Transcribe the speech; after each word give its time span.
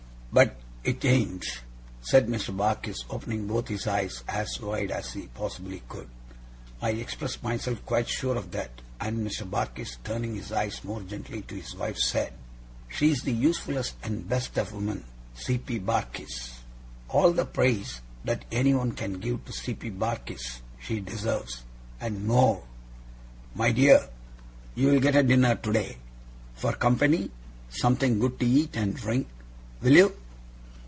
'But 0.33 0.55
it 0.85 1.03
AIN'T,' 1.03 1.43
said 1.99 2.27
Mr. 2.27 2.55
Barkis, 2.55 2.95
opening 3.09 3.47
both 3.47 3.67
his 3.67 3.85
eyes 3.85 4.23
as 4.29 4.61
wide 4.61 4.89
as 4.89 5.11
he 5.11 5.27
possibly 5.27 5.83
could. 5.89 6.07
I 6.81 6.91
expressed 6.91 7.43
myself 7.43 7.85
quite 7.85 8.07
sure 8.07 8.37
of 8.37 8.51
that, 8.51 8.81
and 9.01 9.27
Mr. 9.27 9.43
Barkis, 9.47 9.97
turning 10.05 10.35
his 10.35 10.53
eyes 10.53 10.85
more 10.85 11.01
gently 11.01 11.41
to 11.41 11.55
his 11.55 11.75
wife, 11.75 11.97
said: 11.97 12.31
'She's 12.87 13.23
the 13.23 13.33
usefullest 13.33 13.95
and 14.03 14.29
best 14.29 14.57
of 14.57 14.71
women, 14.71 15.03
C. 15.35 15.57
P. 15.57 15.79
Barkis. 15.79 16.59
All 17.09 17.33
the 17.33 17.43
praise 17.45 17.99
that 18.23 18.45
anyone 18.53 18.93
can 18.93 19.19
give 19.19 19.43
to 19.43 19.51
C. 19.51 19.73
P. 19.73 19.89
Barkis, 19.89 20.61
she 20.79 21.01
deserves, 21.01 21.63
and 21.99 22.25
more! 22.25 22.63
My 23.53 23.71
dear, 23.73 24.07
you'll 24.75 25.01
get 25.01 25.17
a 25.17 25.23
dinner 25.23 25.55
today, 25.55 25.97
for 26.55 26.71
company; 26.71 27.29
something 27.69 28.17
good 28.17 28.39
to 28.39 28.45
eat 28.45 28.77
and 28.77 28.95
drink, 28.95 29.27
will 29.81 29.91
you? 29.97 30.15